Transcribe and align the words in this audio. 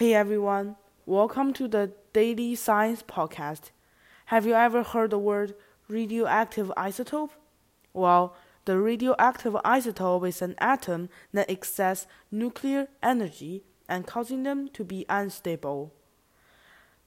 Hey 0.00 0.14
everyone, 0.14 0.76
welcome 1.04 1.52
to 1.52 1.68
the 1.68 1.92
Daily 2.14 2.54
Science 2.54 3.02
Podcast. 3.02 3.70
Have 4.32 4.46
you 4.46 4.54
ever 4.54 4.82
heard 4.82 5.10
the 5.10 5.18
word 5.18 5.54
radioactive 5.88 6.72
isotope? 6.74 7.32
Well, 7.92 8.34
the 8.64 8.78
radioactive 8.78 9.52
isotope 9.62 10.26
is 10.26 10.40
an 10.40 10.54
atom 10.56 11.10
that 11.34 11.50
excess 11.50 12.06
nuclear 12.30 12.88
energy 13.02 13.62
and 13.90 14.06
causing 14.06 14.42
them 14.42 14.68
to 14.68 14.84
be 14.84 15.04
unstable. 15.10 15.92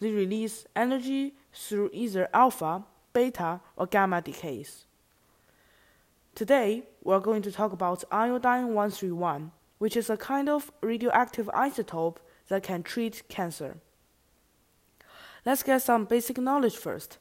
They 0.00 0.10
release 0.10 0.66
energy 0.76 1.36
through 1.54 1.88
either 1.94 2.28
alpha, 2.34 2.84
beta, 3.14 3.62
or 3.78 3.86
gamma 3.86 4.20
decays. 4.20 4.84
Today, 6.34 6.82
we're 7.02 7.20
going 7.20 7.40
to 7.40 7.50
talk 7.50 7.72
about 7.72 8.04
iodine 8.12 8.74
131, 8.74 9.52
which 9.78 9.96
is 9.96 10.10
a 10.10 10.18
kind 10.18 10.50
of 10.50 10.70
radioactive 10.82 11.46
isotope 11.54 12.18
that 12.48 12.62
can 12.62 12.82
treat 12.82 13.22
cancer. 13.28 13.78
Let's 15.44 15.62
get 15.62 15.82
some 15.82 16.04
basic 16.04 16.38
knowledge 16.38 16.76
first. 16.76 17.18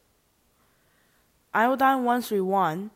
Iodine 1.54 2.04
131 2.04 2.92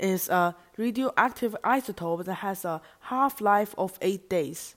is 0.00 0.28
a 0.28 0.56
radioactive 0.76 1.56
isotope 1.64 2.24
that 2.24 2.34
has 2.36 2.64
a 2.64 2.80
half 3.00 3.40
life 3.40 3.74
of 3.78 3.98
8 4.02 4.28
days. 4.28 4.74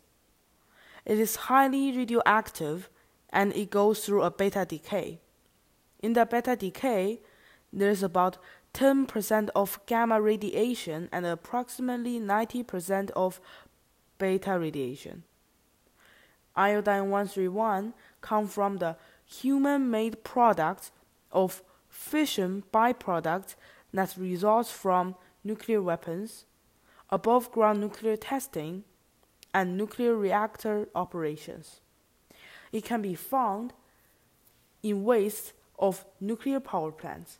It 1.05 1.20
is 1.20 1.35
highly 1.35 1.95
radioactive 1.95 2.89
and 3.30 3.55
it 3.55 3.69
goes 3.69 4.05
through 4.05 4.23
a 4.23 4.31
beta 4.31 4.66
decay. 4.66 5.19
In 6.02 6.13
the 6.13 6.25
beta 6.25 6.55
decay, 6.55 7.19
there 7.73 7.89
is 7.89 8.03
about 8.03 8.38
10% 8.73 9.49
of 9.55 9.80
gamma 9.85 10.22
radiation 10.22 11.09
and 11.11 11.25
approximately 11.25 12.19
90% 12.19 13.11
of 13.11 13.39
beta 14.17 14.58
radiation. 14.59 15.23
Iodine 16.55 17.09
131 17.09 17.94
comes 18.22 18.54
from 18.54 18.77
the 18.77 18.95
human 19.26 19.89
made 19.89 20.23
product 20.23 20.92
of 21.31 21.62
fission 21.89 22.64
byproduct 22.73 23.56
that 23.94 24.16
results 24.17 24.72
from 24.72 25.16
nuclear 25.44 25.81
weapons, 25.81 26.45
above 27.09 27.52
ground 27.52 27.80
nuclear 27.80 28.16
testing, 28.16 28.84
and 29.53 29.78
nuclear 29.78 30.16
reactor 30.16 30.88
operations. 30.95 31.81
It 32.72 32.84
can 32.84 33.02
be 33.02 33.16
found 33.16 33.73
in 34.84 35.03
waste 35.03 35.53
of 35.80 36.06
nuclear 36.19 36.59
power 36.59 36.92
plants. 36.92 37.40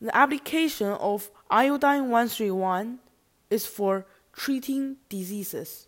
The 0.00 0.14
application 0.16 0.88
of 0.88 1.30
iodine 1.50 2.10
131 2.10 2.98
is 3.50 3.66
for 3.66 4.06
treating 4.32 4.96
diseases 5.08 5.86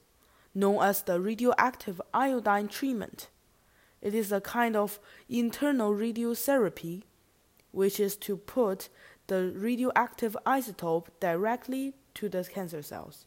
known 0.57 0.83
as 0.83 1.03
the 1.03 1.21
radioactive 1.21 2.01
iodine 2.15 2.67
treatment. 2.67 3.29
It 4.01 4.15
is 4.15 4.33
a 4.33 4.41
kind 4.41 4.75
of 4.75 4.99
internal 5.29 5.93
radiotherapy, 5.93 7.03
which 7.73 8.01
is 8.01 8.17
to 8.17 8.37
put 8.39 8.89
the 9.27 9.53
radioactive 9.55 10.37
isotope 10.47 11.09
directly 11.21 11.95
to 12.15 12.29
the 12.29 12.43
cancer 12.43 12.83
cells. 12.83 13.27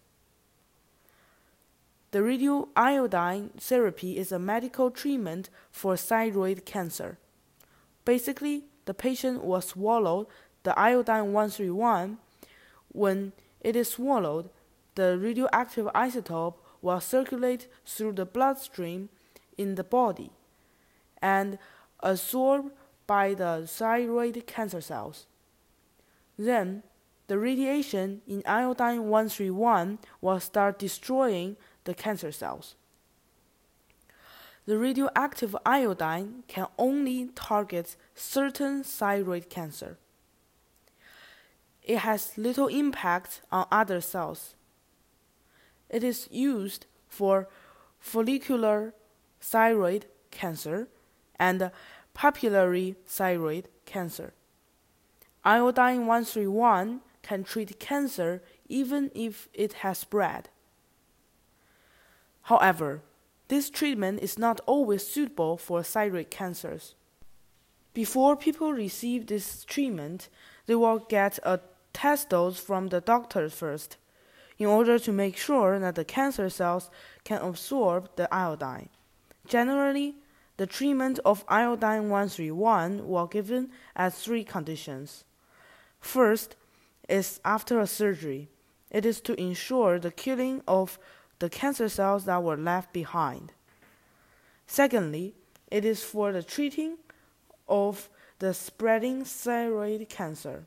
The 2.12 2.20
radioiodine 2.20 3.62
therapy 3.62 4.18
is 4.18 4.32
a 4.32 4.40
medical 4.40 4.90
treatment 4.90 5.52
for 5.72 5.96
thyroid 5.96 6.66
cancer. 6.66 7.20
Basically, 8.06 8.64
the 8.86 8.96
patient 8.96 9.44
will 9.44 9.62
swallow 9.62 10.28
the 10.64 10.78
iodine 10.80 11.32
131, 11.32 12.18
when 12.92 13.34
it 13.62 13.76
is 13.76 13.90
swallowed, 13.90 14.50
the 14.96 15.18
radioactive 15.20 15.86
isotope 15.94 16.56
will 16.82 17.00
circulate 17.00 17.68
through 17.86 18.14
the 18.14 18.26
bloodstream 18.26 19.10
in 19.58 19.76
the 19.76 19.84
body 19.84 20.32
and 21.22 21.58
absorbed 22.02 22.72
by 23.08 23.34
the 23.34 23.66
thyroid 23.68 24.44
cancer 24.48 24.82
cells. 24.82 25.26
Then, 26.38 26.84
the 27.28 27.38
radiation 27.38 28.22
in 28.28 28.42
iodine 28.46 29.04
131 29.04 30.00
will 30.22 30.40
start 30.40 30.80
destroying 30.80 31.58
the 31.84 31.94
cancer 31.94 32.32
cells. 32.32 32.76
The 34.66 34.78
radioactive 34.78 35.56
iodine 35.66 36.44
can 36.48 36.68
only 36.78 37.30
target 37.36 37.96
certain 38.16 38.84
thyroid 38.84 39.50
cancer 39.50 39.98
it 41.90 41.98
has 41.98 42.38
little 42.38 42.68
impact 42.68 43.42
on 43.52 43.66
other 43.72 44.00
cells. 44.00 44.54
It 45.90 46.04
is 46.04 46.28
used 46.32 46.86
for 47.08 47.48
follicular 48.00 48.94
thyroid 49.42 50.06
cancer 50.32 50.88
and 51.40 51.72
papillary 52.16 52.96
thyroid 53.06 53.68
cancer. 53.86 54.34
Iodine 55.44 56.06
131 56.06 57.02
can 57.24 57.44
treat 57.44 57.80
cancer 57.80 58.42
even 58.68 59.12
if 59.16 59.48
it 59.54 59.74
has 59.74 59.98
spread. 60.00 60.50
However, 62.44 63.02
this 63.48 63.70
treatment 63.70 64.22
is 64.22 64.38
not 64.38 64.62
always 64.66 65.06
suitable 65.06 65.58
for 65.58 65.82
thyroid 65.82 66.30
cancers. 66.30 66.96
Before 67.94 68.36
people 68.36 68.74
receive 68.74 69.28
this 69.28 69.64
treatment, 69.66 70.30
they 70.68 70.76
will 70.76 71.00
get 71.00 71.40
a 71.44 71.60
test 71.94 72.30
dose 72.30 72.60
from 72.60 72.88
the 72.88 73.02
doctor 73.02 73.50
first, 73.50 73.98
in 74.60 74.68
order 74.68 75.00
to 75.00 75.12
make 75.12 75.38
sure 75.38 75.80
that 75.80 75.96
the 75.96 76.04
cancer 76.04 76.50
cells 76.50 76.90
can 77.24 77.42
absorb 77.42 78.10
the 78.18 78.32
iodine. 78.34 78.90
Generally, 79.48 80.18
the 80.58 80.68
treatment 80.68 81.20
of 81.24 81.46
iodine 81.48 82.10
131 82.10 83.08
will 83.08 83.28
given 83.28 83.72
at 83.96 84.14
three 84.14 84.44
conditions. 84.44 85.24
First 86.02 86.58
is 87.08 87.40
after 87.46 87.80
a 87.80 87.88
surgery. 87.88 88.50
It 88.92 89.06
is 89.06 89.22
to 89.22 89.40
ensure 89.40 89.98
the 89.98 90.12
killing 90.12 90.62
of 90.68 91.00
the 91.40 91.50
cancer 91.50 91.88
cells 91.88 92.26
that 92.26 92.44
were 92.44 92.58
left 92.58 92.92
behind. 92.92 93.54
Secondly, 94.68 95.34
it 95.72 95.86
is 95.86 96.04
for 96.04 96.34
the 96.34 96.44
treating 96.44 96.98
of 97.68 98.10
the 98.40 98.54
spreading 98.54 99.24
thyroid 99.24 100.10
cancer. 100.10 100.66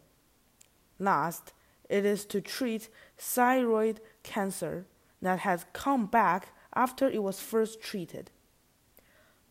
Last, 0.98 1.52
it 1.92 2.06
is 2.06 2.24
to 2.24 2.40
treat 2.40 2.88
thyroid 3.18 4.00
cancer 4.22 4.86
that 5.20 5.40
has 5.40 5.66
come 5.74 6.06
back 6.06 6.48
after 6.74 7.06
it 7.06 7.22
was 7.22 7.38
first 7.38 7.82
treated. 7.82 8.30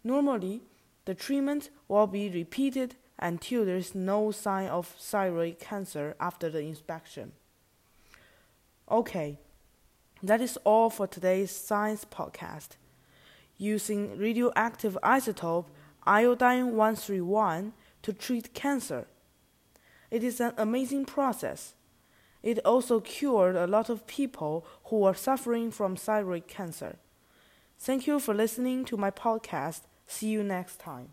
Normally, 0.04 0.64
the 1.06 1.14
treatment 1.14 1.70
will 1.88 2.08
be 2.08 2.32
repeated 2.32 2.96
until 3.20 3.64
there 3.64 3.76
is 3.76 3.94
no 3.94 4.32
sign 4.32 4.68
of 4.70 4.88
thyroid 4.88 5.60
cancer 5.60 6.16
after 6.20 6.50
the 6.50 6.62
inspection. 6.62 7.34
Okay, 8.90 9.38
that 10.24 10.42
is 10.42 10.58
all 10.64 10.90
for 10.90 11.06
today's 11.06 11.52
science 11.52 12.06
podcast. 12.06 12.70
Using 13.60 14.18
radioactive 14.18 14.98
isotope 15.04 15.68
iodine 16.08 16.76
131 16.76 17.74
to 18.02 18.12
treat 18.12 18.56
cancer. 18.56 19.06
It 20.10 20.24
is 20.24 20.42
an 20.42 20.54
amazing 20.58 21.06
process. 21.06 21.76
It 22.44 22.60
also 22.66 23.00
cured 23.00 23.56
a 23.56 23.68
lot 23.68 23.90
of 23.90 24.08
people 24.08 24.66
who 24.86 25.00
were 25.00 25.14
suffering 25.14 25.72
from 25.72 25.96
thyroid 25.96 26.48
cancer. 26.48 26.98
Thank 27.80 28.08
you 28.08 28.20
for 28.20 28.34
listening 28.34 28.86
to 28.86 28.98
my 28.98 29.12
podcast. 29.12 29.82
See 30.08 30.28
you 30.28 30.44
next 30.44 30.80
time. 30.80 31.10